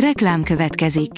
[0.00, 1.10] Reklám következik.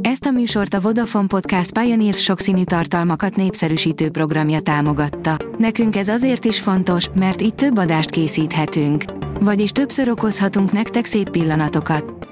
[0.00, 5.36] Ezt a műsort a Vodafone Podcast Pioneer sokszínű tartalmakat népszerűsítő programja támogatta.
[5.58, 9.04] Nekünk ez azért is fontos, mert így több adást készíthetünk.
[9.40, 12.28] Vagyis többször okozhatunk nektek szép pillanatokat.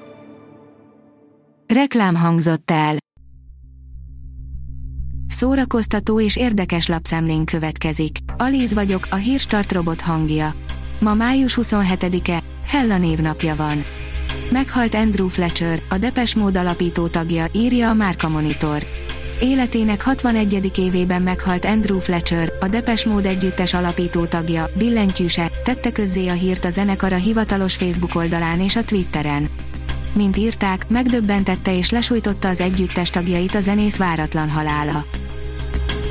[1.74, 2.96] Reklám hangzott el.
[5.26, 8.16] Szórakoztató és érdekes lapszemlén következik.
[8.36, 10.52] Alíz vagyok, a hírstart robot hangja.
[11.00, 13.91] Ma május 27-e, Hella névnapja van.
[14.52, 18.86] Meghalt Andrew Fletcher, a Depes Mód alapító tagja, írja a Márka Monitor.
[19.40, 20.78] Életének 61.
[20.78, 26.64] évében meghalt Andrew Fletcher, a Depes Mód együttes alapító tagja, billentyűse, tette közzé a hírt
[26.64, 29.48] a zenekar a hivatalos Facebook oldalán és a Twitteren.
[30.12, 35.04] Mint írták, megdöbbentette és lesújtotta az együttes tagjait a zenész váratlan halála.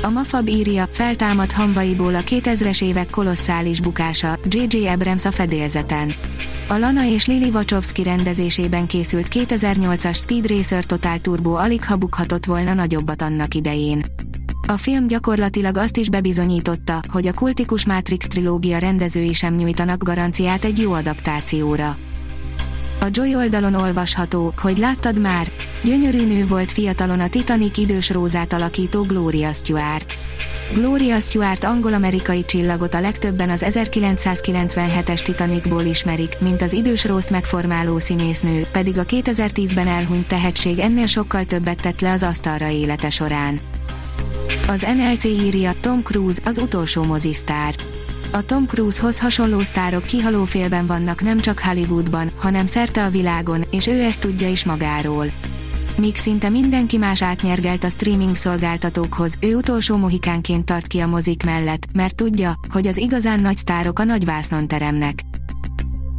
[0.02, 4.86] A Mafab írja, feltámad hamvaiból a 2000-es évek kolosszális bukása, J.J.
[4.86, 6.14] Abrams a fedélzeten.
[6.68, 12.44] A Lana és Lili Wachowski rendezésében készült 2008-as Speed Racer Total Turbo alig ha bukhatott
[12.44, 14.04] volna nagyobbat annak idején.
[14.68, 20.64] A film gyakorlatilag azt is bebizonyította, hogy a kultikus Matrix trilógia rendezői sem nyújtanak garanciát
[20.64, 21.96] egy jó adaptációra.
[23.00, 25.52] A Joy oldalon olvasható, hogy láttad már,
[25.84, 30.16] gyönyörű nő volt fiatalon a Titanic idős rózát alakító Gloria Stewart.
[30.70, 37.98] Gloria Stewart angol-amerikai csillagot a legtöbben az 1997-es Titanicból ismerik, mint az idős rózt megformáló
[37.98, 43.60] színésznő, pedig a 2010-ben elhunyt tehetség ennél sokkal többet tett le az asztalra élete során.
[44.66, 47.74] Az NLC írja Tom Cruise az utolsó mozisztár.
[48.30, 53.86] A Tom Cruise-hoz hasonló sztárok kihalófélben vannak nem csak Hollywoodban, hanem szerte a világon, és
[53.86, 55.26] ő ezt tudja is magáról.
[55.96, 61.44] Míg szinte mindenki más átnyergelt a streaming szolgáltatókhoz, ő utolsó mohikánként tart ki a mozik
[61.44, 65.20] mellett, mert tudja, hogy az igazán nagy sztárok a nagyvásznon teremnek.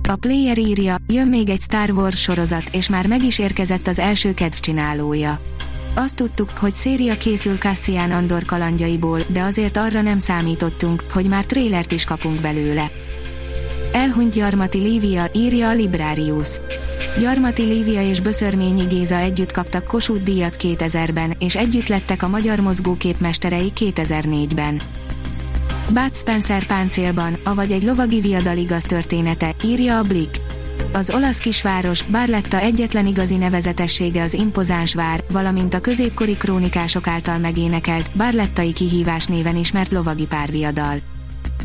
[0.08, 4.00] A player írja, jön még egy Star Wars sorozat, és már meg is érkezett az
[4.00, 5.40] első kedvcsinálója.
[5.96, 11.46] Azt tudtuk, hogy széria készül Cassian Andor kalandjaiból, de azért arra nem számítottunk, hogy már
[11.46, 12.92] trélert is kapunk belőle.
[13.92, 16.60] Elhunyt Gyarmati Lívia, írja a Librarius.
[17.20, 22.60] Gyarmati Lívia és Böszörményi Géza együtt kaptak Kossuth díjat 2000-ben, és együtt lettek a magyar
[22.60, 24.82] mozgókép mesterei 2004-ben.
[25.90, 30.42] Bud Spencer páncélban, avagy egy lovagi viadaligaz története, írja a Blick.
[30.94, 37.38] Az olasz kisváros, Barletta egyetlen igazi nevezetessége az impozáns vár, valamint a középkori krónikások által
[37.38, 41.13] megénekelt, Barlettai kihívás néven ismert lovagi párviadal.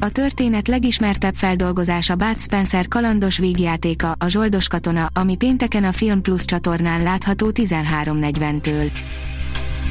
[0.00, 6.22] A történet legismertebb feldolgozása Bud Spencer kalandos vígjátéka, a Zsoldos katona, ami pénteken a Film
[6.22, 8.90] Plus csatornán látható 13.40-től.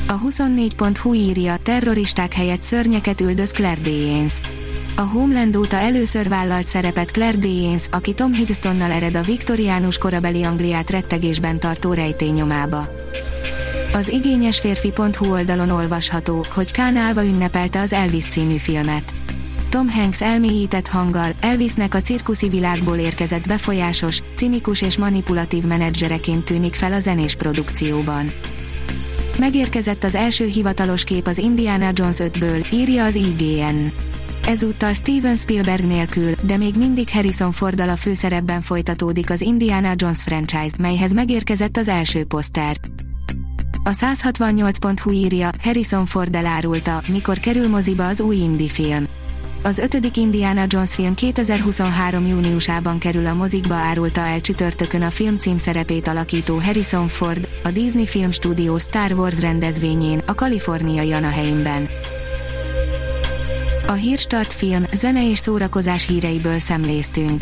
[0.07, 4.39] A 24.hu írja, terroristák helyett szörnyeket üldöz Claire Danes.
[4.95, 10.43] A Homeland óta először vállalt szerepet Claire Danes, aki Tom Hiddlestonnal ered a viktoriánus korabeli
[10.43, 12.89] Angliát rettegésben tartó rejtényomába.
[13.93, 19.16] Az igényes férfi.hu oldalon olvasható, hogy Kán Álva ünnepelte az Elvis című filmet.
[19.69, 26.73] Tom Hanks elmélyített hanggal, Elvisnek a cirkuszi világból érkezett befolyásos, cinikus és manipulatív menedzsereként tűnik
[26.73, 28.31] fel a zenés produkcióban.
[29.39, 33.87] Megérkezett az első hivatalos kép az Indiana Jones 5-ből, írja az IGN.
[34.47, 40.23] Ezúttal Steven Spielberg nélkül, de még mindig Harrison Forddal a főszerepben folytatódik az Indiana Jones
[40.23, 42.77] franchise, melyhez megérkezett az első poszter.
[43.83, 49.07] A 168.hu írja, Harrison Ford elárulta, mikor kerül moziba az új indie film.
[49.67, 52.25] Az ötödik Indiana Jones film 2023.
[52.25, 58.05] júniusában kerül a mozikba árulta el csütörtökön a film címszerepét alakító Harrison Ford, a Disney
[58.05, 61.89] Film Studio Star Wars rendezvényén, a kaliforniai Anaheimben.
[63.87, 67.41] A Hírstart film, zene és szórakozás híreiből szemléztünk.